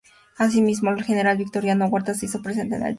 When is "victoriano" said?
1.37-1.85